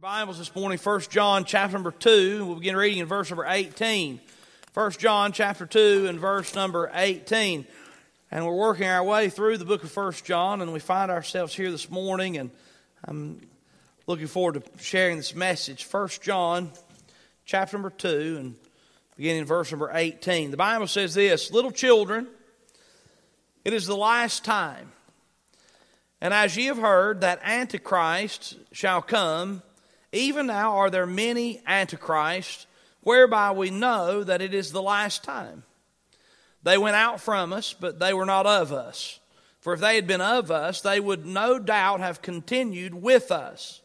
[0.00, 2.46] Your Bibles this morning, 1 John chapter number 2.
[2.46, 4.18] We'll begin reading in verse number 18.
[4.72, 7.66] 1 John chapter 2 and verse number 18.
[8.30, 11.54] And we're working our way through the book of 1 John, and we find ourselves
[11.54, 12.50] here this morning, and
[13.04, 13.42] I'm
[14.06, 15.84] looking forward to sharing this message.
[15.84, 16.70] 1 John
[17.44, 18.54] chapter number 2 and
[19.18, 20.50] beginning in verse number 18.
[20.50, 22.26] The Bible says this Little children,
[23.66, 24.92] it is the last time.
[26.22, 29.62] And as ye have heard that Antichrist shall come,
[30.12, 32.66] even now are there many antichrists,
[33.02, 35.64] whereby we know that it is the last time.
[36.62, 39.20] They went out from us, but they were not of us.
[39.60, 43.80] For if they had been of us, they would no doubt have continued with us.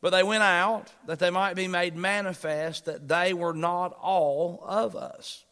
[0.00, 4.62] But they went out that they might be made manifest that they were not all
[4.66, 5.44] of us.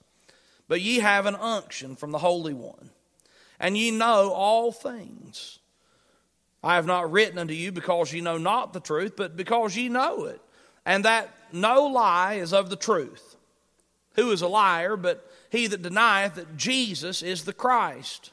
[0.67, 2.91] But ye have an unction from the Holy One,
[3.61, 5.60] and ye know all things.
[6.63, 9.89] I have not written unto you because ye know not the truth, but because ye
[9.89, 10.41] know it,
[10.85, 13.37] and that no lie is of the truth.
[14.15, 18.33] Who is a liar but he that denieth that Jesus is the Christ?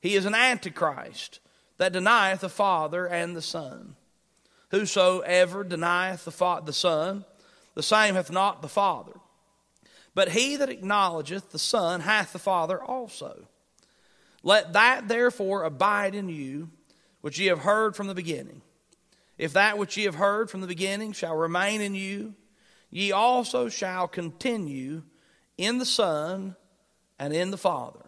[0.00, 1.40] He is an antichrist
[1.76, 3.96] that denieth the Father and the Son.
[4.70, 7.24] Whosoever denieth the, fa- the Son,
[7.74, 9.12] the same hath not the Father.
[10.14, 13.46] But he that acknowledgeth the Son hath the Father also.
[14.42, 16.70] Let that therefore abide in you
[17.20, 18.62] which ye have heard from the beginning.
[19.38, 22.34] If that which ye have heard from the beginning shall remain in you,
[22.90, 25.02] ye also shall continue
[25.56, 26.56] in the Son
[27.18, 28.00] and in the Father.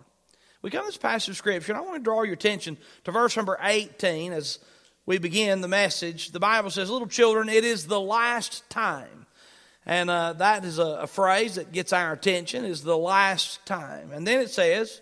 [0.61, 3.13] We come to this passage of Scripture, and I want to draw your attention to
[3.13, 4.59] verse number 18 as
[5.07, 6.31] we begin the message.
[6.31, 9.27] The Bible says, Little children, it is the last time.
[9.85, 14.13] And uh, that is a, a phrase that gets our attention, is the last time.
[14.13, 15.01] And then it says,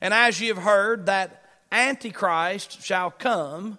[0.00, 1.43] And as ye have heard that
[1.74, 3.78] Antichrist shall come.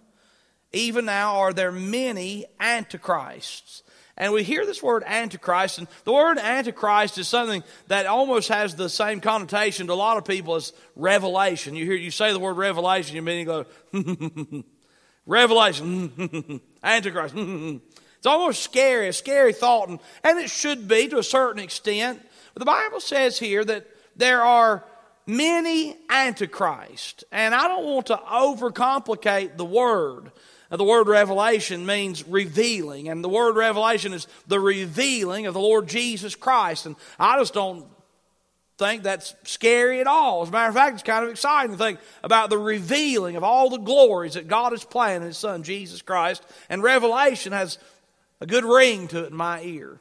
[0.73, 3.83] Even now are there many antichrists.
[4.17, 8.75] And we hear this word antichrist, and the word antichrist is something that almost has
[8.75, 11.75] the same connotation to a lot of people as revelation.
[11.75, 13.65] You hear you say the word revelation, you mean you go,
[15.25, 17.35] revelation, antichrist.
[17.37, 22.25] it's almost scary, a scary thought, and, and it should be to a certain extent.
[22.53, 24.85] But the Bible says here that there are
[25.27, 27.23] many antichrist.
[27.31, 30.31] And I don't want to overcomplicate the word.
[30.69, 35.87] The word revelation means revealing, and the word revelation is the revealing of the Lord
[35.87, 36.85] Jesus Christ.
[36.85, 37.85] And I just don't
[38.77, 40.41] think that's scary at all.
[40.41, 43.43] As a matter of fact, it's kind of exciting to think about the revealing of
[43.43, 46.43] all the glories that God has planned in His Son, Jesus Christ.
[46.67, 47.77] And revelation has
[48.41, 49.99] a good ring to it in my ear.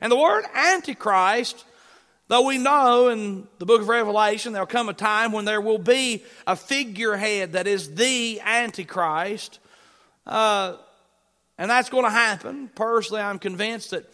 [0.00, 1.64] And the word Antichrist
[2.28, 5.78] Though we know in the book of Revelation there'll come a time when there will
[5.78, 9.60] be a figurehead that is the Antichrist,
[10.26, 10.76] uh,
[11.56, 12.68] and that's going to happen.
[12.74, 14.12] Personally, I'm convinced that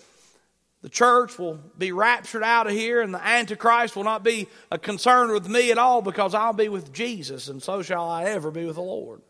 [0.82, 4.78] the church will be raptured out of here, and the Antichrist will not be a
[4.78, 8.50] concern with me at all because I'll be with Jesus, and so shall I ever
[8.50, 9.22] be with the Lord.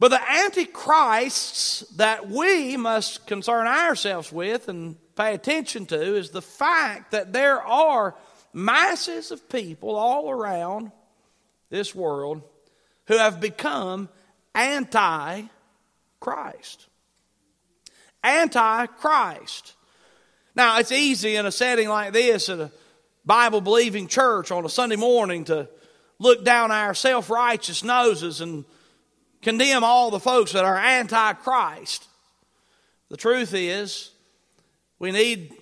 [0.00, 6.42] But the antichrists that we must concern ourselves with and pay attention to is the
[6.42, 8.14] fact that there are
[8.52, 10.92] masses of people all around
[11.70, 12.42] this world
[13.06, 14.08] who have become
[14.54, 15.42] anti
[16.20, 16.86] Christ.
[18.22, 19.74] Anti Christ.
[20.54, 22.70] Now, it's easy in a setting like this at a
[23.24, 25.68] Bible believing church on a Sunday morning to
[26.18, 28.64] look down our self righteous noses and
[29.48, 32.06] condemn all the folks that are anti Christ.
[33.08, 34.10] The truth is,
[34.98, 35.54] we need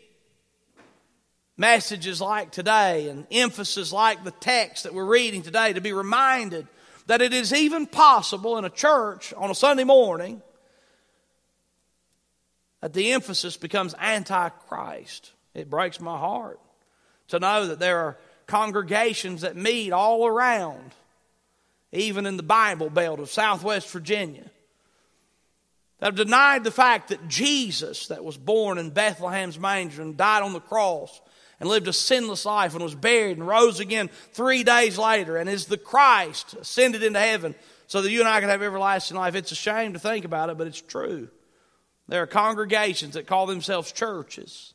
[1.57, 6.67] messages like today and emphasis like the text that we're reading today to be reminded
[7.07, 10.43] that it is even possible in a church on a Sunday morning
[12.81, 15.31] that the emphasis becomes anti Christ.
[15.55, 16.59] It breaks my heart
[17.29, 20.91] to know that there are congregations that meet all around,
[21.93, 24.51] even in the Bible Belt of Southwest Virginia,
[25.99, 30.43] that have denied the fact that Jesus, that was born in Bethlehem's manger and died
[30.43, 31.21] on the cross
[31.59, 35.49] and lived a sinless life and was buried and rose again three days later and
[35.49, 37.55] is the Christ ascended into heaven
[37.87, 39.35] so that you and I can have everlasting life.
[39.35, 41.29] It's a shame to think about it, but it's true.
[42.09, 44.75] There are congregations that call themselves churches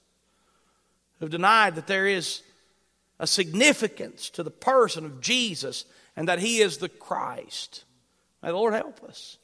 [1.19, 2.41] who've denied that there is
[3.19, 5.85] a significance to the person of Jesus
[6.15, 7.85] and that he is the Christ.
[8.41, 9.37] May the Lord help us.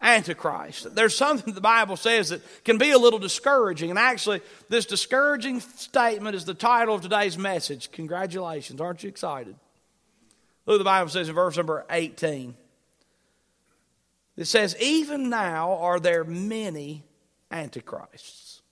[0.00, 0.94] Antichrist.
[0.94, 3.90] There's something the Bible says that can be a little discouraging.
[3.90, 7.90] And actually, this discouraging statement is the title of today's message.
[7.90, 8.80] Congratulations.
[8.80, 9.56] Aren't you excited?
[10.66, 12.54] Look the Bible says in verse number 18.
[14.36, 17.02] It says, Even now are there many
[17.50, 18.62] antichrists.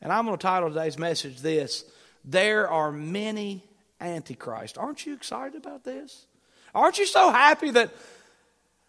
[0.00, 1.84] And I'm going to title today's message this
[2.24, 3.67] There are many
[4.00, 4.78] antichrists.
[4.78, 6.26] Aren't you excited about this?
[6.74, 7.90] Aren't you so happy that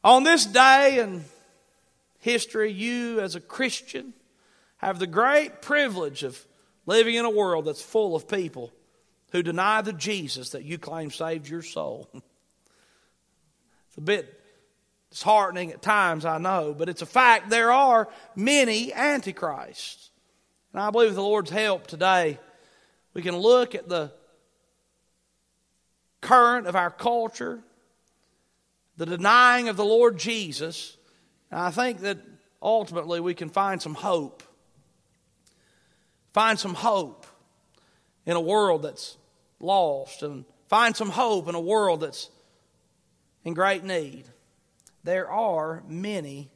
[0.04, 1.26] on this day in
[2.20, 4.14] history, you as a Christian
[4.78, 6.46] have the great privilege of
[6.86, 8.72] living in a world that's full of people
[9.32, 12.10] who deny the Jesus that you claim saved your soul?
[13.90, 14.40] It's a bit
[15.10, 17.50] disheartening at times, I know, but it's a fact.
[17.50, 20.12] There are many antichrists.
[20.72, 22.40] And I believe with the Lord's help today,
[23.14, 24.12] we can look at the
[26.21, 27.60] current of our culture,
[28.98, 30.98] the denying of the Lord Jesus,
[31.51, 32.18] and I think that
[32.62, 34.44] ultimately we can find some hope.
[36.33, 37.25] Find some hope
[38.25, 39.18] in a world that's
[39.60, 42.30] lost, and find some hope in a world that's
[43.44, 44.25] in great need.
[45.04, 46.51] There are many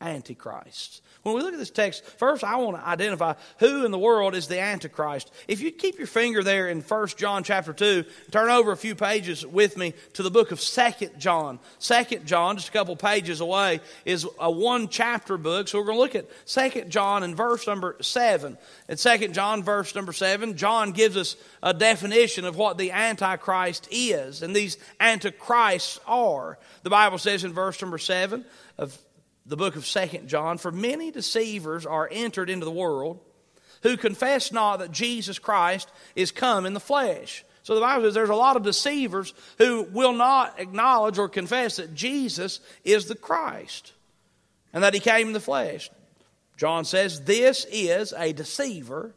[0.00, 1.00] antichrists.
[1.22, 4.36] When we look at this text, first I want to identify who in the world
[4.36, 5.32] is the Antichrist.
[5.48, 8.94] If you keep your finger there in 1 John chapter 2, turn over a few
[8.94, 11.58] pages with me to the book of 2 John.
[11.80, 15.66] 2 John, just a couple pages away, is a one chapter book.
[15.66, 18.56] So we're going to look at 2 John and verse number 7.
[18.88, 23.88] In 2 John, verse number 7, John gives us a definition of what the Antichrist
[23.90, 26.58] is, and these Antichrists are.
[26.84, 28.44] The Bible says in verse number 7
[28.78, 28.96] of
[29.46, 33.20] the book of Second John, for many deceivers are entered into the world
[33.82, 37.44] who confess not that Jesus Christ is come in the flesh.
[37.62, 41.76] So the Bible says there's a lot of deceivers who will not acknowledge or confess
[41.76, 43.92] that Jesus is the Christ
[44.72, 45.90] and that he came in the flesh.
[46.56, 49.14] John says this is a deceiver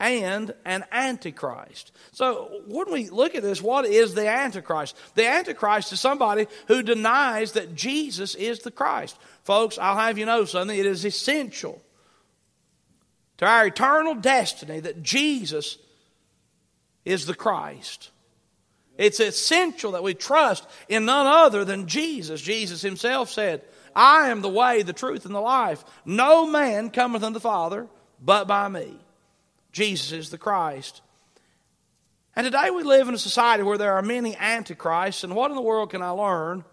[0.00, 1.92] and an antichrist.
[2.12, 4.96] So when we look at this, what is the antichrist?
[5.14, 9.16] The antichrist is somebody who denies that Jesus is the Christ.
[9.44, 10.76] Folks, I'll have you know something.
[10.76, 11.80] It is essential
[13.38, 15.78] to our eternal destiny that Jesus
[17.04, 18.10] is the Christ.
[18.96, 22.40] It's essential that we trust in none other than Jesus.
[22.40, 23.62] Jesus himself said,
[23.94, 25.84] I am the way, the truth, and the life.
[26.04, 27.86] No man cometh unto the Father
[28.20, 28.98] but by me.
[29.74, 31.02] Jesus is the Christ.
[32.36, 35.56] And today we live in a society where there are many antichrists, and what in
[35.56, 36.64] the world can I learn?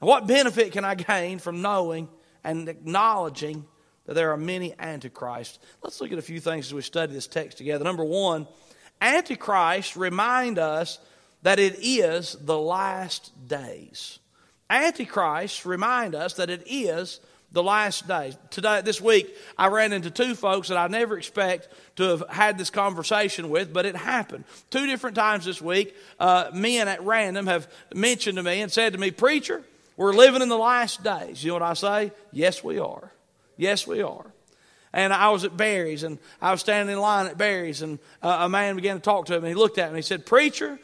[0.00, 2.08] And what benefit can I gain from knowing
[2.42, 3.64] and acknowledging
[4.06, 5.60] that there are many antichrists?
[5.80, 7.84] Let's look at a few things as we study this text together.
[7.84, 8.48] Number one,
[9.00, 10.98] antichrists remind us
[11.42, 14.18] that it is the last days.
[14.68, 17.20] Antichrists remind us that it is
[17.52, 18.36] the last days.
[18.50, 22.58] Today, this week, I ran into two folks that I never expect to have had
[22.58, 24.44] this conversation with, but it happened.
[24.70, 28.92] Two different times this week, uh, men at random have mentioned to me and said
[28.92, 29.62] to me, Preacher,
[29.96, 31.42] we're living in the last days.
[31.42, 32.12] You know what I say?
[32.32, 33.10] Yes, we are.
[33.56, 34.26] Yes, we are.
[34.92, 38.38] And I was at Barry's, and I was standing in line at Barry's, and uh,
[38.40, 40.24] a man began to talk to him, and he looked at me and he said,
[40.24, 40.78] Preacher,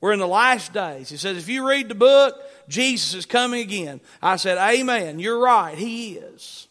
[0.00, 1.10] we're in the last days.
[1.10, 2.34] He says, if you read the book,
[2.70, 4.00] Jesus is coming again.
[4.22, 5.18] I said, Amen.
[5.18, 5.76] You're right.
[5.76, 6.68] He is.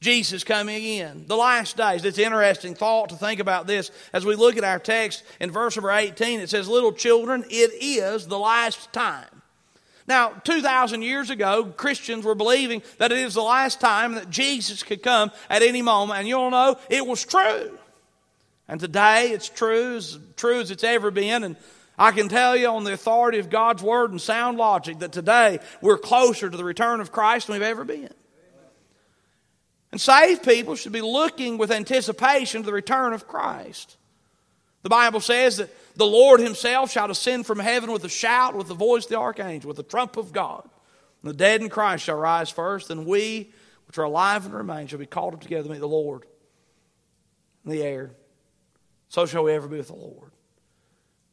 [0.00, 1.24] Jesus coming again.
[1.26, 2.04] The last days.
[2.04, 5.50] It's an interesting thought to think about this as we look at our text in
[5.50, 6.40] verse number 18.
[6.40, 9.26] It says, Little children, it is the last time.
[10.06, 14.82] Now, 2,000 years ago, Christians were believing that it is the last time that Jesus
[14.82, 16.20] could come at any moment.
[16.20, 17.78] And you'll know it was true.
[18.68, 21.44] And today it's true, as true as it's ever been.
[21.44, 21.56] And
[21.98, 25.58] I can tell you on the authority of God's Word and sound logic that today
[25.80, 28.12] we're closer to the return of Christ than we've ever been.
[29.90, 33.96] And saved people should be looking with anticipation to the return of Christ.
[34.82, 38.68] The Bible says that the Lord Himself shall descend from heaven with a shout, with
[38.68, 40.68] the voice of the archangel, with the trump of God.
[41.22, 43.50] And the dead in Christ shall rise first, and we,
[43.88, 46.26] which are alive and remain, shall be called up together to meet the Lord
[47.64, 48.12] in the air.
[49.08, 50.27] So shall we ever be with the Lord.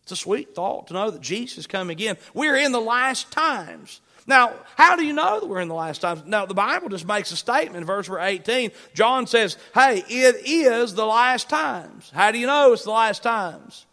[0.06, 2.18] It's a sweet thought to know that Jesus is coming again.
[2.36, 4.02] We're in the last times.
[4.28, 6.22] Now, how do you know that we're in the last times?
[6.28, 8.70] Now, the Bible just makes a statement in verse 18.
[8.94, 12.12] John says, hey, it is the last times.
[12.14, 13.88] How do you know it's the last times?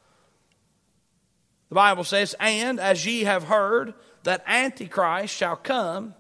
[1.70, 6.14] The Bible says, and as ye have heard that Antichrist shall come,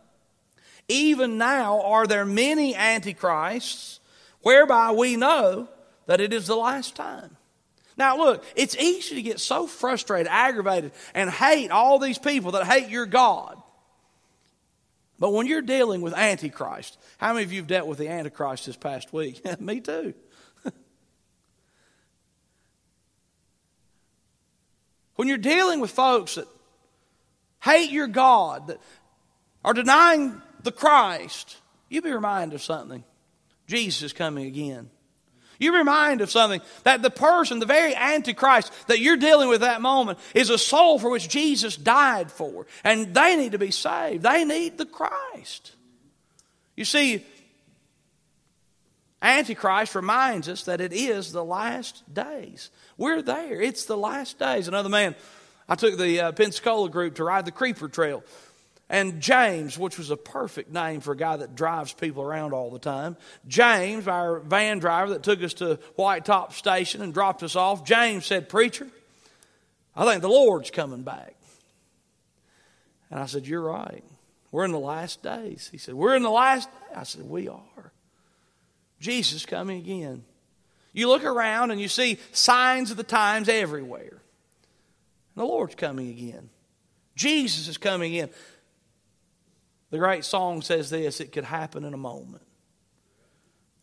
[0.88, 4.00] even now are there many Antichrists,
[4.40, 5.68] whereby we know
[6.06, 7.36] that it is the last time.
[7.96, 12.66] Now, look, it's easy to get so frustrated, aggravated, and hate all these people that
[12.66, 13.60] hate your God.
[15.18, 18.66] But when you're dealing with Antichrist, how many of you have dealt with the Antichrist
[18.66, 19.40] this past week?
[19.60, 20.14] Me too.
[25.16, 26.48] when you're dealing with folks that
[27.60, 28.80] hate your God, that
[29.64, 31.56] are denying the Christ,
[31.88, 33.04] you be reminded of something.
[33.68, 34.90] Jesus is coming again.
[35.58, 39.80] You remind of something that the person, the very Antichrist that you're dealing with that
[39.80, 42.66] moment, is a soul for which Jesus died for.
[42.84, 44.22] And they need to be saved.
[44.22, 45.72] They need the Christ.
[46.76, 47.24] You see,
[49.20, 52.70] Antichrist reminds us that it is the last days.
[52.96, 53.60] We're there.
[53.60, 54.66] It's the last days.
[54.66, 55.14] Another man,
[55.68, 58.24] I took the uh, Pensacola group to ride the Creeper Trail.
[58.92, 62.70] And James, which was a perfect name for a guy that drives people around all
[62.70, 63.16] the time,
[63.48, 67.84] James, our van driver that took us to White Top Station and dropped us off,
[67.84, 68.86] James said, Preacher,
[69.96, 71.34] I think the Lord's coming back.
[73.10, 74.04] And I said, You're right.
[74.50, 75.70] We're in the last days.
[75.72, 76.90] He said, We're in the last days.
[76.94, 77.92] I said, We are.
[79.00, 80.22] Jesus coming again.
[80.92, 84.20] You look around and you see signs of the times everywhere.
[85.34, 86.50] The Lord's coming again.
[87.16, 88.28] Jesus is coming in.
[89.92, 92.42] The great song says this it could happen in a moment.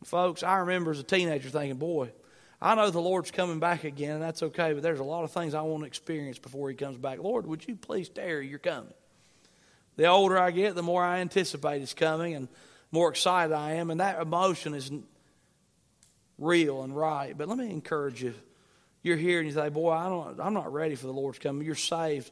[0.04, 2.12] Folks, I remember as a teenager thinking, boy,
[2.60, 5.32] I know the Lord's coming back again, and that's okay, but there's a lot of
[5.32, 7.20] things I want to experience before He comes back.
[7.20, 8.48] Lord, would you please tarry?
[8.48, 8.92] You're coming.
[9.98, 12.48] The older I get, the more I anticipate His coming, and
[12.92, 14.92] more excited I am, and that emotion is
[16.40, 17.38] real and right.
[17.38, 18.34] But let me encourage you.
[19.04, 21.68] You're here and you say, Boy, I don't, I'm not ready for the Lord's coming.
[21.68, 22.32] You're saved.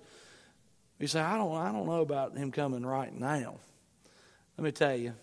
[1.00, 3.58] You say, I don't, I don't know about Him coming right now.
[4.58, 5.14] Let me tell you,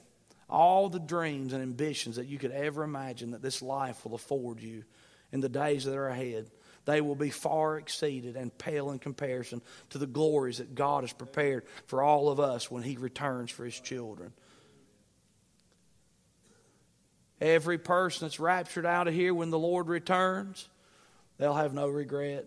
[0.48, 4.60] all the dreams and ambitions that you could ever imagine that this life will afford
[4.60, 4.84] you
[5.32, 6.48] in the days that are ahead,
[6.84, 11.12] they will be far exceeded and pale in comparison to the glories that God has
[11.12, 14.32] prepared for all of us when He returns for His children.
[17.40, 20.68] Every person that's raptured out of here when the Lord returns,
[21.38, 22.46] they'll have no regret.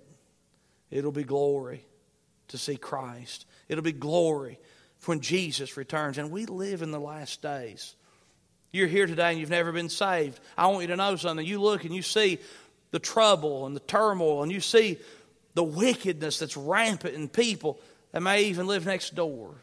[0.89, 1.83] It'll be glory
[2.49, 3.45] to see Christ.
[3.69, 4.59] It'll be glory
[5.05, 6.17] when Jesus returns.
[6.17, 7.95] And we live in the last days.
[8.71, 10.39] You're here today and you've never been saved.
[10.57, 11.45] I want you to know something.
[11.45, 12.39] You look and you see
[12.91, 14.97] the trouble and the turmoil, and you see
[15.55, 17.79] the wickedness that's rampant in people
[18.11, 19.55] that may even live next door.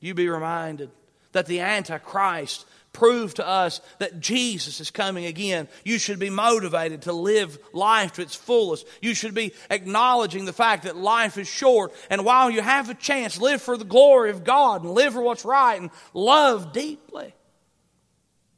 [0.00, 0.90] You be reminded
[1.32, 5.68] that the Antichrist prove to us that Jesus is coming again.
[5.84, 8.86] You should be motivated to live life to its fullest.
[9.00, 11.92] You should be acknowledging the fact that life is short.
[12.10, 15.22] And while you have a chance, live for the glory of God and live for
[15.22, 17.32] what's right and love deeply.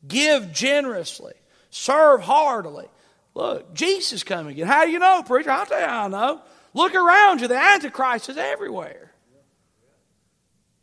[0.06, 1.34] Give generously.
[1.70, 2.86] Serve heartily.
[3.34, 4.66] Look, Jesus is coming again.
[4.66, 5.50] How do you know, preacher?
[5.50, 6.40] I'll tell you I know.
[6.74, 7.48] Look around you.
[7.48, 9.12] The Antichrist is everywhere.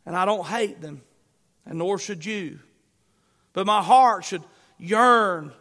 [0.06, 1.02] And I don't hate them,
[1.66, 2.58] and nor should you.
[3.52, 4.42] But my heart should
[4.78, 5.52] yearn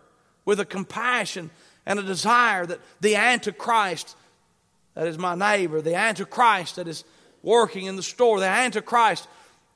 [0.46, 1.50] with a compassion
[1.86, 4.16] and a desire that the Antichrist
[5.00, 7.04] that is my neighbor, the Antichrist that is
[7.42, 9.28] working in the store, the Antichrist,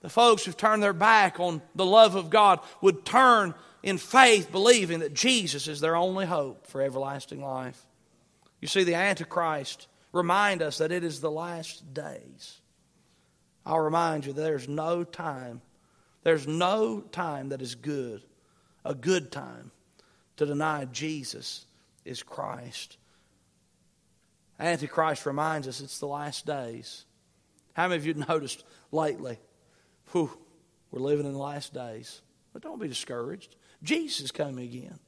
[0.01, 3.53] the folks who've turned their back on the love of God would turn
[3.83, 7.85] in faith, believing that Jesus is their only hope for everlasting life.
[8.59, 12.59] You see, the Antichrist remind us that it is the last days.
[13.65, 15.61] I'll remind you there's no time
[16.23, 18.23] there's no time that is good,
[18.85, 19.71] a good time,
[20.37, 21.65] to deny Jesus
[22.05, 22.97] is Christ.
[24.59, 27.05] Antichrist reminds us it's the last days.
[27.73, 29.37] How many of you noticed lately?
[30.11, 30.31] Whew,
[30.91, 32.21] we're living in the last days.
[32.53, 33.55] But don't be discouraged.
[33.81, 34.99] Jesus is coming again.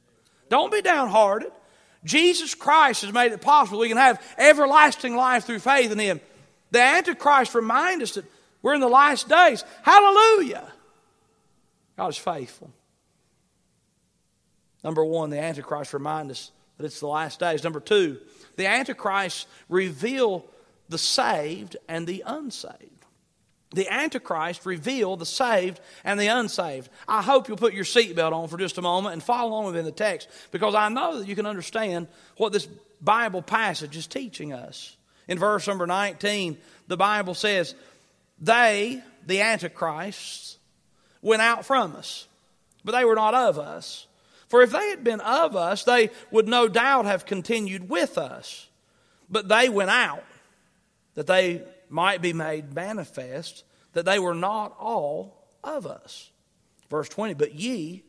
[0.50, 1.52] Don't be downhearted.
[2.04, 6.22] Jesus Christ has made it possible we can have everlasting life through faith in Him.
[6.72, 8.26] The Antichrist reminds us that
[8.62, 9.64] we're in the last days.
[9.84, 10.72] Hallelujah.
[11.98, 12.72] God is faithful.
[14.84, 17.64] Number one, the Antichrist remind us that it's the last days.
[17.64, 18.20] Number two,
[18.56, 20.46] the Antichrist reveal
[20.90, 22.96] the saved and the unsaved.
[23.72, 26.90] The Antichrist reveal the saved and the unsaved.
[27.08, 29.86] I hope you'll put your seatbelt on for just a moment and follow along within
[29.86, 32.68] the text because I know that you can understand what this
[33.02, 34.96] Bible passage is teaching us.
[35.28, 37.76] In verse number 19, the Bible says,
[38.40, 40.55] They, the Antichrists,
[41.26, 42.28] went out from us,
[42.84, 44.06] but they were not of us.
[44.48, 48.68] For if they had been of us, they would no doubt have continued with us.
[49.28, 50.24] But they went out,
[51.16, 53.64] that they might be made manifest
[53.94, 56.30] that they were not all of us.
[56.92, 58.04] Verse 20, but ye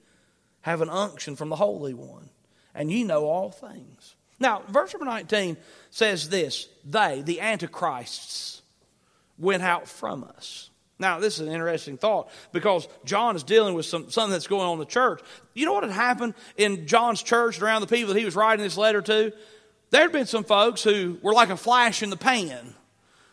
[0.60, 2.28] have an unction from the Holy One,
[2.74, 4.14] and ye know all things.
[4.38, 5.56] Now, verse number 19
[5.90, 8.60] says this They, the Antichrists,
[9.38, 10.68] went out from us.
[10.98, 14.66] Now, this is an interesting thought because John is dealing with some, something that's going
[14.66, 15.20] on in the church.
[15.52, 18.34] You know what had happened in John's church and around the people that he was
[18.34, 19.32] writing this letter to?
[19.90, 22.74] There had been some folks who were like a flash in the pan.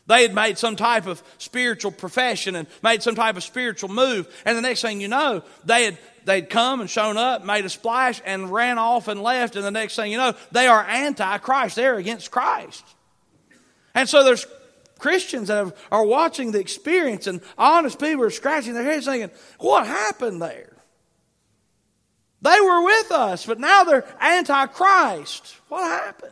[0.05, 4.27] They had made some type of spiritual profession and made some type of spiritual move.
[4.45, 7.69] And the next thing you know, they had they'd come and shown up, made a
[7.69, 9.55] splash, and ran off and left.
[9.55, 11.77] And the next thing you know, they are anti-Christ.
[11.77, 12.83] They're against Christ.
[13.95, 14.45] And so there's
[15.03, 19.85] Christians that are watching the experience, and honest people are scratching their heads thinking, what
[19.85, 20.71] happened there?
[22.41, 25.57] They were with us, but now they're anti-Christ.
[25.67, 26.31] What happened?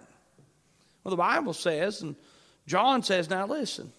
[1.03, 2.15] Well, the Bible says, and
[2.65, 3.91] John says, now listen,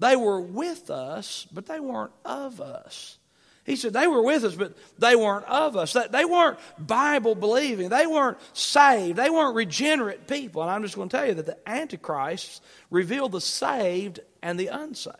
[0.00, 3.16] they were with us, but they weren't of us.
[3.64, 5.92] He said they were with us, but they weren't of us.
[5.92, 7.90] They weren't Bible believing.
[7.90, 9.16] They weren't saved.
[9.16, 10.62] They weren't regenerate people.
[10.62, 14.66] And I'm just going to tell you that the Antichrist revealed the saved and the
[14.66, 15.18] unsaved.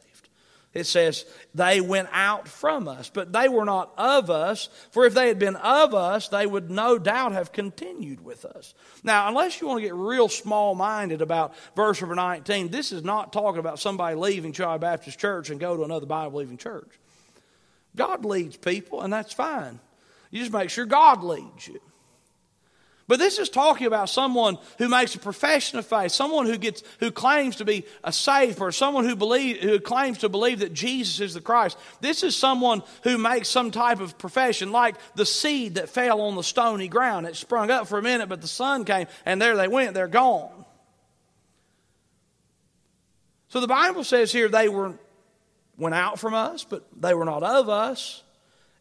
[0.75, 4.70] It says they went out from us, but they were not of us.
[4.90, 8.75] For if they had been of us, they would no doubt have continued with us.
[9.04, 13.04] Now, unless you want to get real small minded about verse number 19, this is
[13.04, 16.90] not talking about somebody leaving Child Baptist Church and go to another Bible believing church.
[17.94, 19.78] God leads people, and that's fine.
[20.30, 21.80] You just make sure God leads you.
[23.08, 26.82] But this is talking about someone who makes a profession of faith, someone who gets
[27.00, 30.72] who claims to be a saved person, someone who believe who claims to believe that
[30.72, 31.76] Jesus is the Christ.
[32.00, 36.37] This is someone who makes some type of profession, like the seed that fell on
[36.37, 37.26] the stony ground.
[37.26, 40.08] It sprung up for a minute, but the sun came, and there they went, they're
[40.08, 40.64] gone.
[43.49, 44.94] So the Bible says here they were
[45.82, 48.22] went out from us, but they were not of us.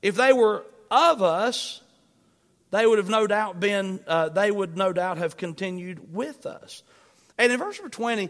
[0.02, 1.82] If they were of us,
[2.70, 6.84] they would have no doubt been, uh, they would no doubt have continued with us.
[7.38, 8.30] And in verse number 20,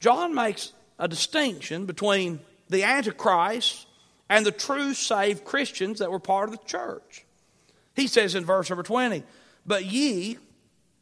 [0.00, 3.86] John makes a distinction between the Antichrist
[4.28, 7.24] and the true saved Christians that were part of the church.
[7.94, 9.22] He says in verse number 20,
[9.66, 10.38] But ye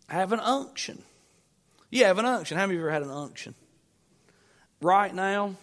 [0.09, 1.03] have an unction.
[1.91, 2.57] You have an unction.
[2.57, 3.55] How many of you ever had an unction?
[4.81, 5.57] Right now,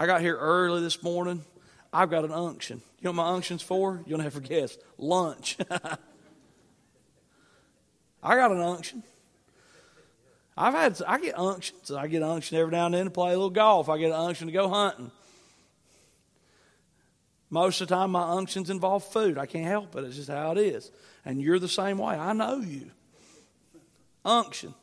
[0.00, 1.44] I got here early this morning.
[1.92, 2.80] I've got an unction.
[3.00, 4.00] You know what my unction's for?
[4.06, 4.78] You'll never guess.
[4.96, 5.58] Lunch.
[8.22, 9.02] I got an unction.
[10.56, 11.90] I've had I get unctions.
[11.90, 13.90] I get unction every now and then to play a little golf.
[13.90, 15.10] I get an unction to go hunting.
[17.50, 19.36] Most of the time, my unctions involve food.
[19.36, 20.04] I can't help it.
[20.04, 20.90] It's just how it is.
[21.26, 22.14] And you're the same way.
[22.14, 22.90] I know you.
[24.24, 24.74] Unction.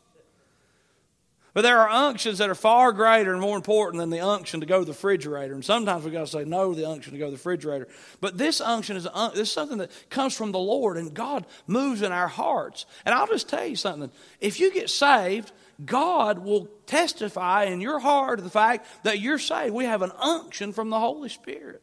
[1.58, 4.68] But there are unctions that are far greater and more important than the unction to
[4.68, 5.56] go to the refrigerator.
[5.56, 7.88] And sometimes we've got to say no to the unction to go to the refrigerator.
[8.22, 11.48] But this unction is un- this is something that comes from the Lord, and God
[11.66, 12.86] moves in our hearts.
[13.08, 14.12] And I'll just tell you something.
[14.40, 15.52] If you get saved,
[15.84, 19.74] God will testify in your heart to the fact that you're saved.
[19.74, 21.82] We have an unction from the Holy Spirit.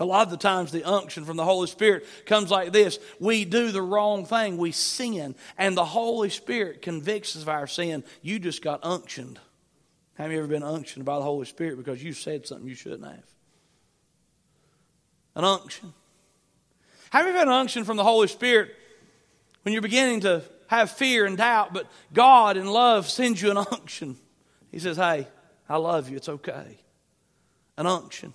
[0.00, 3.44] A lot of the times, the unction from the Holy Spirit comes like this We
[3.44, 8.02] do the wrong thing, we sin, and the Holy Spirit convicts us of our sin.
[8.20, 9.38] You just got unctioned.
[10.14, 13.04] Have you ever been unctioned by the Holy Spirit because you said something you shouldn't
[13.04, 13.24] have?
[15.36, 15.92] An unction.
[17.10, 18.74] Have you ever been unctioned from the Holy Spirit
[19.62, 23.58] when you're beginning to have fear and doubt, but God in love sends you an
[23.58, 24.16] unction?
[24.72, 25.28] He says, Hey,
[25.68, 26.78] I love you, it's okay.
[27.76, 28.34] An unction.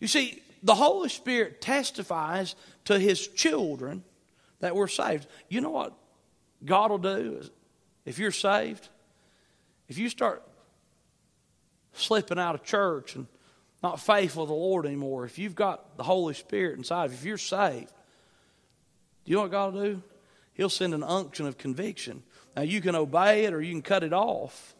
[0.00, 4.04] You see, the Holy Spirit testifies to His children
[4.60, 5.26] that we're saved.
[5.48, 5.92] You know what
[6.64, 7.42] God will do
[8.04, 8.88] if you're saved?
[9.88, 10.42] If you start
[11.92, 13.26] slipping out of church and
[13.82, 17.36] not faithful to the Lord anymore, if you've got the Holy Spirit inside, if you're
[17.36, 17.92] saved,
[19.24, 20.02] do you know what God will do?
[20.54, 22.22] He'll send an unction of conviction.
[22.56, 24.73] Now, you can obey it or you can cut it off.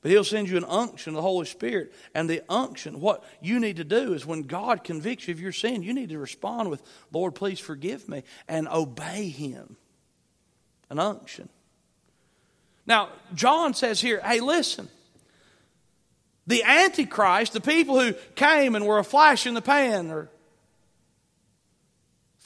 [0.00, 1.92] But He'll send you an unction of the Holy Spirit.
[2.14, 5.52] And the unction, what you need to do is when God convicts you of your
[5.52, 6.82] sin, you need to respond with,
[7.12, 9.76] Lord, please forgive me, and obey Him.
[10.90, 11.48] An unction.
[12.86, 14.88] Now, John says here, hey, listen.
[16.46, 20.30] The Antichrist, the people who came and were a flash in the pan, or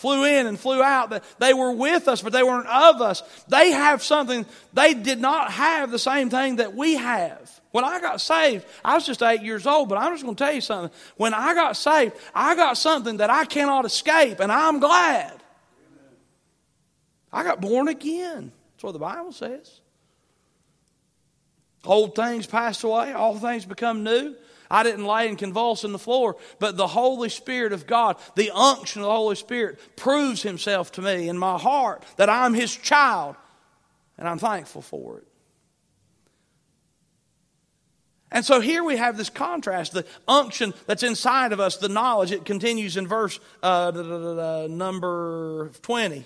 [0.03, 1.23] flew in and flew out.
[1.39, 3.23] They were with us, but they weren't of us.
[3.47, 7.61] They have something, they did not have the same thing that we have.
[7.71, 10.45] When I got saved, I was just eight years old, but I'm just going to
[10.45, 10.95] tell you something.
[11.17, 15.41] When I got saved, I got something that I cannot escape, and I'm glad.
[17.33, 18.51] I got born again.
[18.75, 19.81] That's what the Bible says.
[21.85, 24.35] Old things passed away, all things become new.
[24.73, 28.51] I didn't lay and convulse in the floor, but the Holy Spirit of God, the
[28.53, 32.75] unction of the Holy Spirit, proves Himself to me in my heart that I'm His
[32.75, 33.37] child,
[34.17, 35.27] and I'm thankful for it.
[38.33, 42.33] And so here we have this contrast the unction that's inside of us, the knowledge.
[42.33, 46.25] It continues in verse uh, number 20.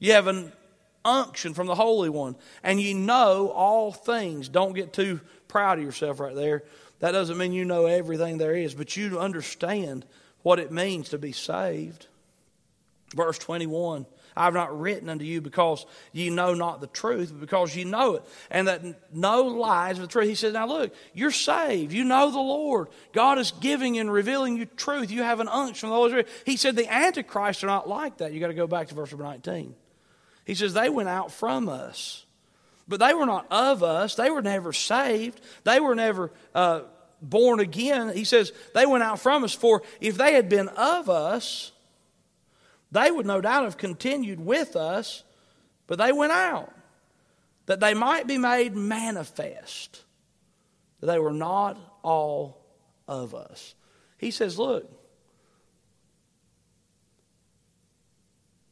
[0.00, 0.52] You have an
[1.04, 2.34] unction from the Holy One,
[2.64, 4.48] and you know all things.
[4.48, 6.64] Don't get too proud of yourself right there.
[7.00, 10.04] That doesn't mean you know everything there is, but you understand
[10.42, 12.06] what it means to be saved.
[13.14, 14.06] Verse 21
[14.38, 18.16] I've not written unto you because ye know not the truth, but because ye know
[18.16, 18.22] it.
[18.50, 20.28] And that no lies of the truth.
[20.28, 21.92] He says, Now look, you're saved.
[21.92, 22.88] You know the Lord.
[23.12, 25.10] God is giving and revealing you truth.
[25.10, 26.28] You have an unction from the Holy Spirit.
[26.46, 28.32] He said, The Antichrist are not like that.
[28.32, 29.74] you got to go back to verse number 19.
[30.44, 32.24] He says, They went out from us.
[32.88, 34.14] But they were not of us.
[34.14, 35.40] They were never saved.
[35.64, 36.82] They were never uh,
[37.20, 38.14] born again.
[38.16, 39.52] He says, They went out from us.
[39.52, 41.72] For if they had been of us,
[42.90, 45.22] they would no doubt have continued with us,
[45.86, 46.72] but they went out
[47.66, 50.02] that they might be made manifest
[51.00, 52.64] that they were not all
[53.06, 53.74] of us.
[54.16, 54.90] He says, Look,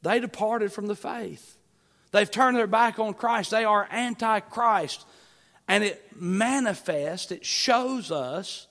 [0.02, 1.55] they departed from the faith.
[2.16, 3.50] They've turned their back on Christ.
[3.50, 5.04] They are anti Christ.
[5.68, 8.68] And it manifests, it shows us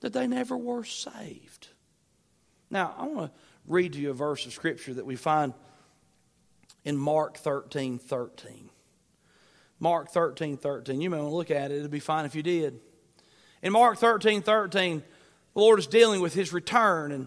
[0.00, 1.66] that they never were saved.
[2.70, 5.52] Now, I want to read to you a verse of Scripture that we find
[6.84, 8.70] in Mark 13 13.
[9.80, 11.00] Mark 13 13.
[11.00, 12.78] You may want to look at it, it'd be fine if you did.
[13.62, 15.02] In Mark 13 13,
[15.54, 17.26] the Lord is dealing with his return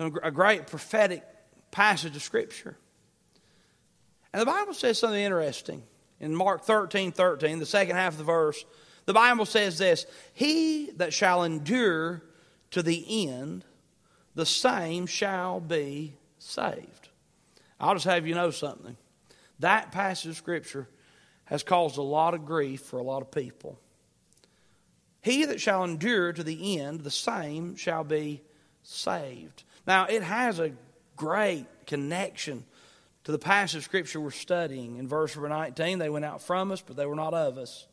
[0.00, 1.22] and a great prophetic
[1.70, 2.76] passage of Scripture.
[4.36, 5.82] And the Bible says something interesting.
[6.20, 8.66] In Mark 13 13, the second half of the verse,
[9.06, 12.22] the Bible says this He that shall endure
[12.72, 13.64] to the end,
[14.34, 17.08] the same shall be saved.
[17.80, 18.98] I'll just have you know something.
[19.60, 20.86] That passage of Scripture
[21.46, 23.78] has caused a lot of grief for a lot of people.
[25.22, 28.42] He that shall endure to the end, the same shall be
[28.82, 29.64] saved.
[29.86, 30.72] Now, it has a
[31.16, 32.64] great connection
[33.26, 34.98] to the passage of Scripture we're studying.
[34.98, 37.88] In verse number 19, they went out from us, but they were not of us.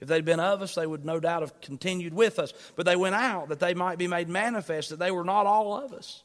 [0.00, 2.52] If they'd been of us, they would no doubt have continued with us.
[2.74, 5.76] But they went out that they might be made manifest that they were not all
[5.76, 6.24] of us.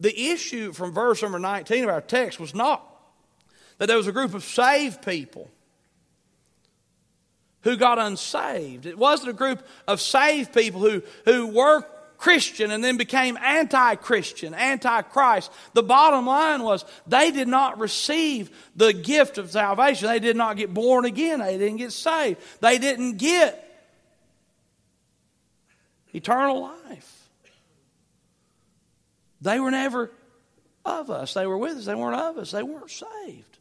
[0.00, 2.84] The issue from verse number 19 of our text was not
[3.78, 5.48] that there was a group of saved people
[7.62, 8.86] who got unsaved.
[8.86, 11.84] It wasn't a group of saved people who, who were
[12.18, 15.50] Christian and then became anti Christian, anti Christ.
[15.72, 20.08] The bottom line was they did not receive the gift of salvation.
[20.08, 21.38] They did not get born again.
[21.38, 22.40] They didn't get saved.
[22.60, 23.64] They didn't get
[26.12, 27.28] eternal life.
[29.40, 30.10] They were never
[30.84, 31.34] of us.
[31.34, 31.84] They were with us.
[31.84, 32.50] They weren't of us.
[32.50, 33.58] They weren't saved.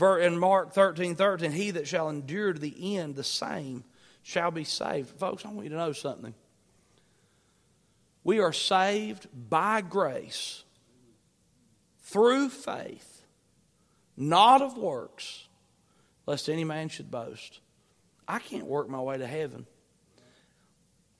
[0.00, 3.84] In Mark 13 13, he that shall endure to the end, the same
[4.22, 5.08] shall be saved.
[5.18, 6.34] Folks, I want you to know something.
[8.22, 10.64] We are saved by grace
[12.04, 13.22] through faith,
[14.16, 15.48] not of works,
[16.26, 17.60] lest any man should boast.
[18.28, 19.66] I can't work my way to heaven.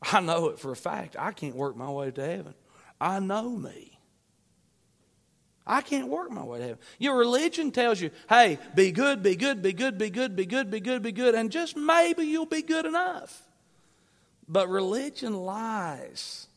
[0.03, 1.17] I know it for a fact.
[1.19, 2.55] I can't work my way to heaven.
[3.01, 3.99] I know me.
[5.67, 6.79] I can't work my way to heaven.
[6.99, 10.71] Your religion tells you, hey, be good, be good, be good, be good, be good,
[10.71, 13.43] be good, be good, and just maybe you'll be good enough.
[14.49, 16.49] But religion lies.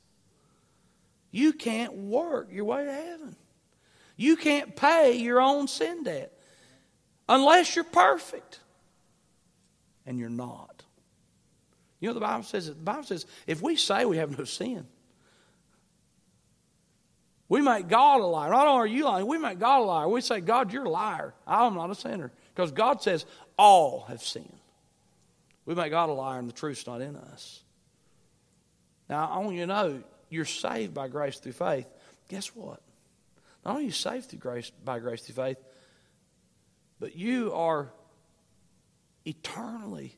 [1.33, 3.35] You can't work your way to heaven.
[4.15, 6.31] You can't pay your own sin debt
[7.27, 8.59] unless you're perfect.
[10.05, 10.83] And you're not.
[11.99, 14.85] You know the Bible says the Bible says if we say we have no sin,
[17.49, 18.51] we make God a liar.
[18.51, 20.07] Not only are you lying, we make God a liar.
[20.07, 21.33] We say, God, you're a liar.
[21.47, 22.31] I'm not a sinner.
[22.53, 23.25] Because God says
[23.57, 24.59] all have sinned.
[25.65, 27.63] We make God a liar and the truth's not in us.
[29.09, 31.87] Now, I want you to know you're saved by grace through faith,
[32.29, 32.81] guess what?
[33.63, 35.57] Not only are you saved through grace by grace through faith,
[36.99, 37.91] but you are
[39.25, 40.17] eternally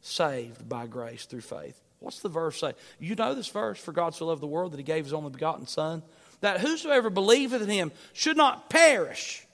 [0.00, 1.80] saved by grace through faith.
[2.00, 2.74] What's the verse say?
[2.98, 5.30] You know this verse, for God so loved the world that he gave his only
[5.30, 6.02] begotten Son,
[6.40, 9.46] that whosoever believeth in him should not perish,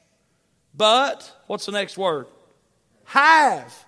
[0.75, 2.27] but, what's the next word?
[3.05, 3.85] Have.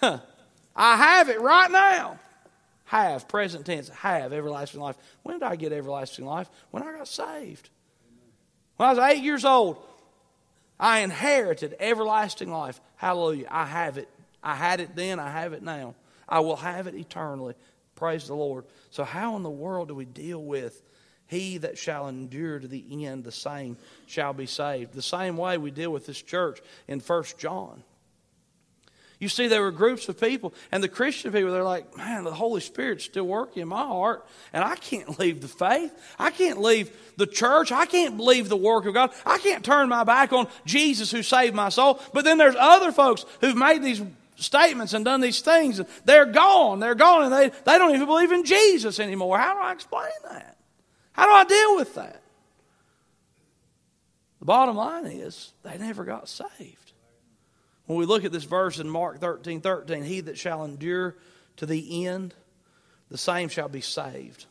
[0.00, 0.18] Huh.
[0.76, 2.18] I have it right now
[2.92, 4.96] have, present tense, have everlasting life.
[5.22, 6.50] When did I get everlasting life?
[6.70, 7.70] When I got saved.
[8.76, 9.78] When I was eight years old,
[10.78, 12.82] I inherited everlasting life.
[12.96, 13.46] Hallelujah.
[13.50, 14.10] I have it.
[14.42, 15.94] I had it then, I have it now.
[16.28, 17.54] I will have it eternally.
[17.94, 18.66] Praise the Lord.
[18.90, 20.82] So, how in the world do we deal with
[21.26, 24.92] he that shall endure to the end, the same shall be saved?
[24.92, 27.84] The same way we deal with this church in First John.
[29.22, 32.34] You see, there were groups of people, and the Christian people, they're like, man, the
[32.34, 35.96] Holy Spirit's still working in my heart, and I can't leave the faith.
[36.18, 37.70] I can't leave the church.
[37.70, 39.12] I can't leave the work of God.
[39.24, 42.00] I can't turn my back on Jesus who saved my soul.
[42.12, 44.02] But then there's other folks who've made these
[44.34, 46.80] statements and done these things, and they're gone.
[46.80, 49.38] They're gone, and they, they don't even believe in Jesus anymore.
[49.38, 50.56] How do I explain that?
[51.12, 52.20] How do I deal with that?
[54.40, 56.81] The bottom line is, they never got saved.
[57.92, 61.14] When we look at this verse in Mark 13 13, he that shall endure
[61.58, 62.32] to the end,
[63.10, 64.46] the same shall be saved.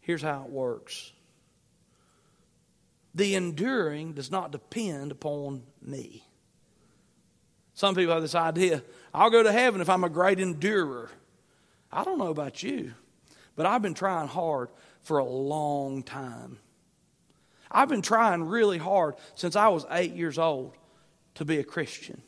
[0.00, 1.10] Here's how it works
[3.12, 6.24] the enduring does not depend upon me.
[7.74, 11.10] Some people have this idea I'll go to heaven if I'm a great endurer.
[11.90, 12.94] I don't know about you,
[13.56, 14.68] but I've been trying hard
[15.00, 16.60] for a long time.
[17.68, 20.76] I've been trying really hard since I was eight years old
[21.34, 22.22] to be a Christian.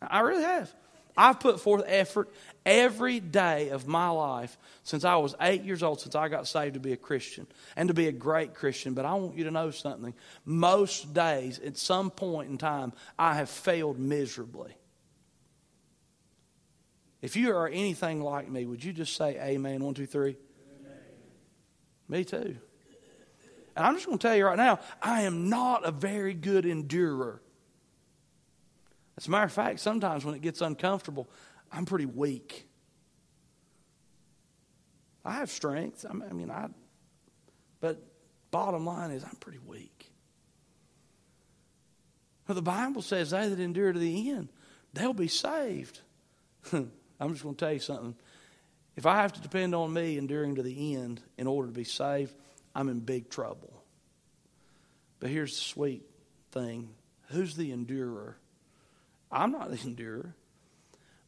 [0.00, 0.72] I really have.
[1.16, 2.30] I've put forth effort
[2.64, 6.74] every day of my life since I was eight years old, since I got saved
[6.74, 8.94] to be a Christian and to be a great Christian.
[8.94, 10.14] But I want you to know something.
[10.44, 14.76] Most days, at some point in time, I have failed miserably.
[17.20, 19.82] If you are anything like me, would you just say amen?
[19.82, 20.36] One, two, three.
[20.80, 20.98] Amen.
[22.08, 22.56] Me too.
[23.74, 26.64] And I'm just going to tell you right now, I am not a very good
[26.64, 27.42] endurer.
[29.18, 31.28] As a matter of fact, sometimes when it gets uncomfortable,
[31.72, 32.68] I'm pretty weak.
[35.24, 36.06] I have strength.
[36.08, 36.68] I mean, I,
[37.80, 38.00] but
[38.52, 40.12] bottom line is, I'm pretty weak.
[42.46, 44.50] But the Bible says, they that endure to the end,
[44.94, 46.00] they'll be saved.
[46.72, 46.92] I'm
[47.32, 48.14] just going to tell you something.
[48.94, 51.82] If I have to depend on me enduring to the end in order to be
[51.82, 52.36] saved,
[52.72, 53.82] I'm in big trouble.
[55.18, 56.04] But here's the sweet
[56.52, 56.90] thing
[57.30, 58.36] who's the endurer?
[59.30, 60.34] I'm not the endurer.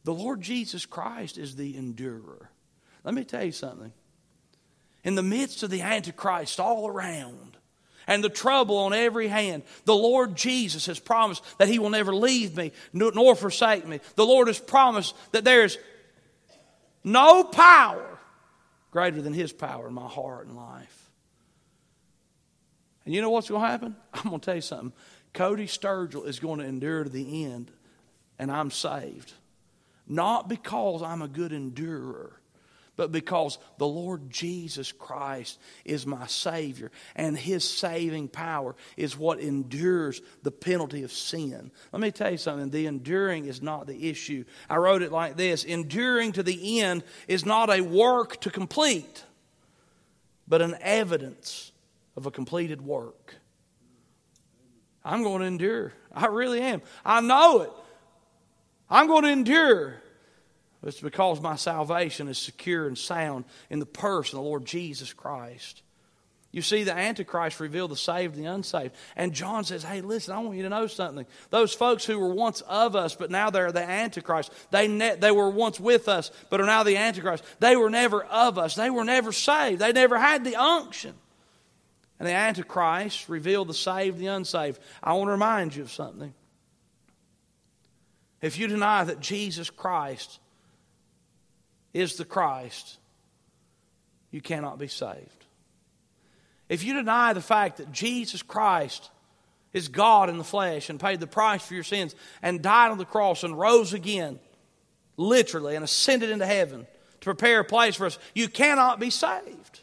[0.03, 2.49] The Lord Jesus Christ is the endurer.
[3.03, 3.91] Let me tell you something.
[5.03, 7.57] In the midst of the Antichrist all around
[8.07, 12.13] and the trouble on every hand, the Lord Jesus has promised that He will never
[12.13, 13.99] leave me nor forsake me.
[14.15, 15.77] The Lord has promised that there is
[17.03, 18.19] no power
[18.91, 21.09] greater than His power in my heart and life.
[23.05, 23.95] And you know what's going to happen?
[24.13, 24.93] I'm going to tell you something.
[25.33, 27.71] Cody Sturgill is going to endure to the end
[28.41, 29.31] and I'm saved.
[30.07, 32.33] Not because I'm a good endurer,
[32.97, 39.39] but because the Lord Jesus Christ is my Savior, and His saving power is what
[39.39, 41.71] endures the penalty of sin.
[41.93, 44.43] Let me tell you something the enduring is not the issue.
[44.67, 49.23] I wrote it like this Enduring to the end is not a work to complete,
[50.47, 51.71] but an evidence
[52.17, 53.35] of a completed work.
[55.05, 55.93] I'm going to endure.
[56.11, 56.81] I really am.
[57.05, 57.71] I know it.
[58.91, 59.95] I'm going to endure.
[60.83, 65.13] It's because my salvation is secure and sound in the person of the Lord Jesus
[65.13, 65.81] Christ.
[66.51, 68.93] You see, the Antichrist revealed the saved and the unsaved.
[69.15, 71.25] And John says, Hey, listen, I want you to know something.
[71.49, 75.31] Those folks who were once of us, but now they're the Antichrist, they, ne- they
[75.31, 77.45] were once with us, but are now the Antichrist.
[77.59, 78.75] They were never of us.
[78.75, 79.79] They were never saved.
[79.79, 81.13] They never had the unction.
[82.19, 84.79] And the Antichrist revealed the saved and the unsaved.
[85.01, 86.33] I want to remind you of something.
[88.41, 90.39] If you deny that Jesus Christ
[91.93, 92.97] is the Christ,
[94.31, 95.45] you cannot be saved.
[96.69, 99.09] If you deny the fact that Jesus Christ
[99.73, 102.97] is God in the flesh and paid the price for your sins and died on
[102.97, 104.39] the cross and rose again,
[105.17, 106.87] literally, and ascended into heaven
[107.19, 109.81] to prepare a place for us, you cannot be saved.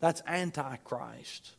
[0.00, 1.52] That's Antichrist.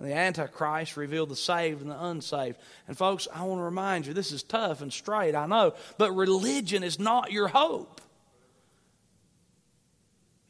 [0.00, 2.56] And the Antichrist revealed the saved and the unsaved.
[2.88, 6.12] And folks, I want to remind you this is tough and straight, I know, but
[6.12, 8.00] religion is not your hope.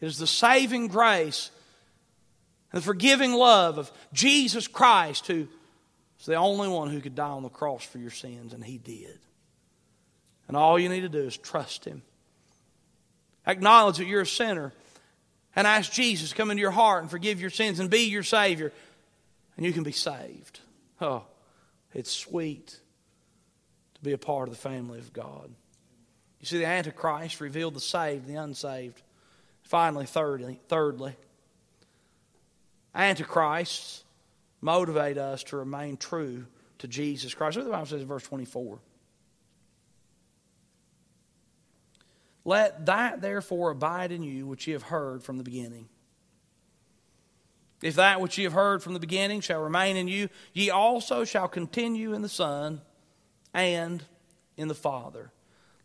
[0.01, 1.51] It is the saving grace
[2.73, 5.49] and the forgiving love of Jesus Christ, who
[6.21, 8.79] is the only one who could die on the cross for your sins, and He
[8.79, 9.19] did.
[10.47, 12.03] And all you need to do is trust Him.
[13.49, 14.73] Acknowledge that you're a sinner
[15.57, 18.23] and ask Jesus to come into your heart and forgive your sins and be your
[18.23, 18.73] Savior
[19.57, 20.61] and you can be saved.
[21.01, 21.25] Oh,
[21.93, 22.79] it's sweet
[23.95, 25.51] to be a part of the family of God.
[26.41, 29.03] You see, the Antichrist revealed the saved, the unsaved.
[29.63, 31.15] Finally, thirdly, thirdly,
[32.95, 34.05] Antichrists
[34.61, 36.47] motivate us to remain true
[36.79, 37.57] to Jesus Christ.
[37.57, 38.79] Look what the Bible says in verse 24.
[42.45, 45.89] Let that therefore abide in you which ye have heard from the beginning.
[47.83, 51.25] If that which ye have heard from the beginning shall remain in you, ye also
[51.25, 52.83] shall continue in the Son
[53.55, 54.03] and
[54.57, 55.33] in the Father.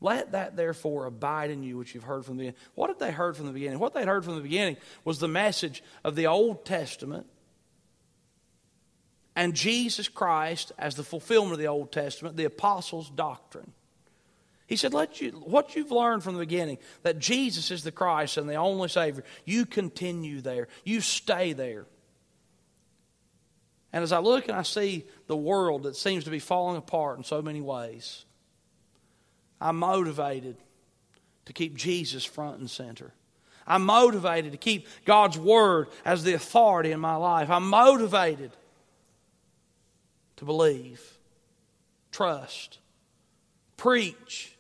[0.02, 2.60] Let that therefore abide in you, which you've heard from the beginning.
[2.76, 3.80] What had they heard from the beginning?
[3.80, 7.28] What they'd heard from the beginning was the message of the Old Testament
[9.36, 13.74] and Jesus Christ as the fulfillment of the Old Testament, the apostles' doctrine.
[14.68, 18.38] He said, Let you, What you've learned from the beginning, that Jesus is the Christ
[18.38, 20.68] and the only Savior, you continue there.
[20.84, 21.86] You stay there.
[23.94, 27.18] And as I look and I see the world that seems to be falling apart
[27.18, 28.26] in so many ways,
[29.62, 30.58] I'm motivated
[31.46, 33.14] to keep Jesus front and center.
[33.68, 37.50] I'm motivated to keep God's Word as the authority in my life.
[37.50, 38.52] I'm motivated
[40.38, 41.02] to believe,
[42.12, 42.80] trust,
[43.78, 44.55] preach,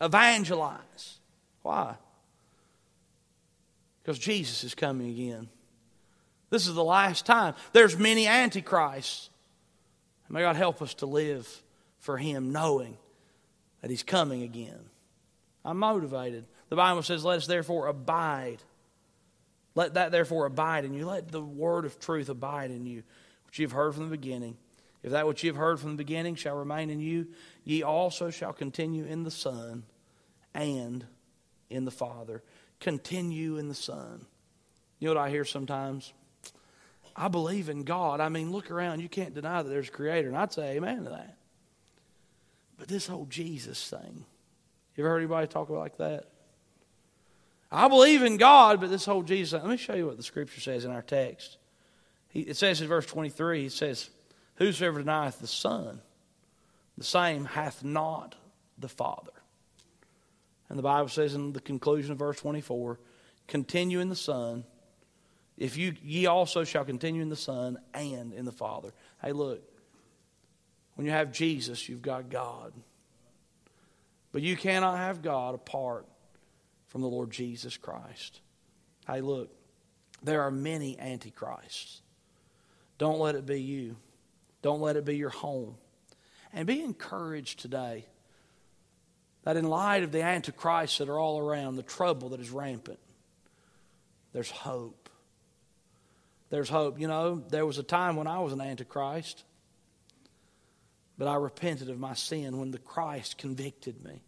[0.00, 1.18] evangelize.
[1.62, 1.94] Why?
[4.02, 5.48] Because Jesus is coming again.
[6.50, 7.54] This is the last time.
[7.72, 9.30] There's many antichrists.
[10.28, 11.62] May God help us to live
[11.98, 12.96] for Him knowing
[13.80, 14.78] that He's coming again.
[15.64, 16.46] I'm motivated.
[16.68, 18.58] The Bible says, Let us therefore abide.
[19.74, 21.06] Let that therefore abide in you.
[21.06, 23.02] Let the word of truth abide in you,
[23.46, 24.56] which you've heard from the beginning.
[25.06, 27.28] If that which you've heard from the beginning shall remain in you,
[27.62, 29.84] ye also shall continue in the Son
[30.52, 31.06] and
[31.70, 32.42] in the Father.
[32.80, 34.26] Continue in the Son.
[34.98, 36.12] You know what I hear sometimes?
[37.14, 38.20] I believe in God.
[38.20, 38.98] I mean, look around.
[38.98, 40.26] You can't deny that there's a creator.
[40.26, 41.36] And I'd say amen to that.
[42.76, 44.24] But this whole Jesus thing,
[44.96, 46.24] you ever heard anybody talk about like that?
[47.70, 49.60] I believe in God, but this whole Jesus thing.
[49.60, 51.58] Let me show you what the scripture says in our text.
[52.34, 54.10] it says in verse 23, it says,
[54.56, 56.00] Whosoever denieth the Son,
[56.96, 58.34] the same hath not
[58.78, 59.32] the Father.
[60.68, 62.98] And the Bible says in the conclusion of verse 24,
[63.46, 64.64] continue in the Son.
[65.56, 68.92] If you ye also shall continue in the Son and in the Father.
[69.22, 69.62] Hey, look,
[70.94, 72.72] when you have Jesus, you've got God.
[74.32, 76.06] But you cannot have God apart
[76.88, 78.40] from the Lord Jesus Christ.
[79.06, 79.50] Hey, look,
[80.22, 82.00] there are many antichrists.
[82.98, 83.96] Don't let it be you.
[84.66, 85.76] Don't let it be your home.
[86.52, 88.04] And be encouraged today
[89.44, 92.98] that in light of the antichrists that are all around, the trouble that is rampant,
[94.32, 95.08] there's hope.
[96.50, 96.98] There's hope.
[96.98, 99.44] You know, there was a time when I was an antichrist,
[101.16, 104.20] but I repented of my sin when the Christ convicted me.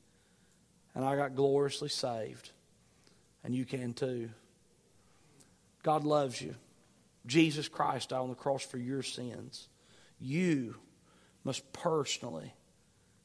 [0.95, 2.53] And I got gloriously saved.
[3.43, 4.31] And you can too.
[5.83, 6.55] God loves you.
[7.27, 9.67] Jesus Christ died on the cross for your sins.
[10.21, 10.77] You
[11.45, 12.53] must personally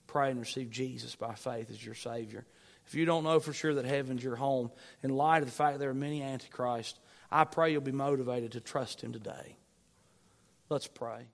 [0.08, 2.46] pray and receive Jesus by faith as your Savior.
[2.86, 5.80] If you don't know for sure that heaven's your home, in light of the fact
[5.80, 7.00] there are many antichrists,
[7.32, 9.58] I pray you'll be motivated to trust Him today.
[10.70, 11.28] Let's pray.